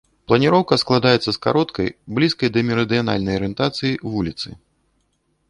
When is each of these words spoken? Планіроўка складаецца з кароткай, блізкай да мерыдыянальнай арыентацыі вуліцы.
Планіроўка 0.29 0.75
складаецца 0.83 1.29
з 1.35 1.37
кароткай, 1.45 1.87
блізкай 2.21 2.49
да 2.57 2.65
мерыдыянальнай 2.71 3.35
арыентацыі 3.41 3.95
вуліцы. 4.17 4.49